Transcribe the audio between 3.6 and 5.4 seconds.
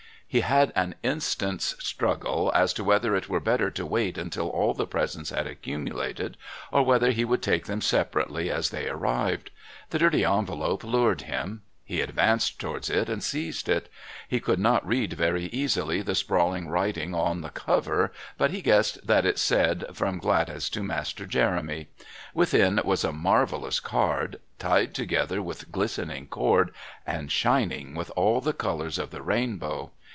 to wait until all the presents